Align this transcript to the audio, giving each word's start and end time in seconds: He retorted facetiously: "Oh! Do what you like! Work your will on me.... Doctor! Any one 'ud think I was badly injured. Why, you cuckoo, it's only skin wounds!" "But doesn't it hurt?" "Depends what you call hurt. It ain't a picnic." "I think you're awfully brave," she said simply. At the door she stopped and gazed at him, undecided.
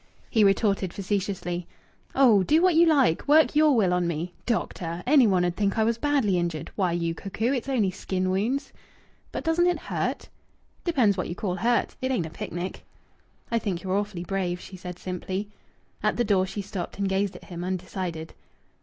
He 0.31 0.43
retorted 0.43 0.95
facetiously: 0.95 1.67
"Oh! 2.15 2.41
Do 2.41 2.59
what 2.59 2.73
you 2.73 2.87
like! 2.87 3.27
Work 3.27 3.55
your 3.55 3.75
will 3.75 3.93
on 3.93 4.07
me.... 4.07 4.33
Doctor! 4.47 5.03
Any 5.05 5.27
one 5.27 5.45
'ud 5.45 5.55
think 5.55 5.77
I 5.77 5.83
was 5.83 5.99
badly 5.99 6.39
injured. 6.39 6.71
Why, 6.75 6.91
you 6.91 7.13
cuckoo, 7.13 7.53
it's 7.53 7.69
only 7.69 7.91
skin 7.91 8.31
wounds!" 8.31 8.73
"But 9.31 9.43
doesn't 9.43 9.67
it 9.67 9.77
hurt?" 9.77 10.27
"Depends 10.85 11.17
what 11.17 11.29
you 11.29 11.35
call 11.35 11.57
hurt. 11.57 11.95
It 12.01 12.09
ain't 12.09 12.25
a 12.25 12.31
picnic." 12.31 12.83
"I 13.51 13.59
think 13.59 13.83
you're 13.83 13.93
awfully 13.93 14.23
brave," 14.23 14.59
she 14.59 14.75
said 14.75 14.97
simply. 14.97 15.49
At 16.01 16.17
the 16.17 16.23
door 16.25 16.47
she 16.47 16.63
stopped 16.63 16.97
and 16.97 17.07
gazed 17.07 17.35
at 17.35 17.43
him, 17.43 17.63
undecided. 17.63 18.33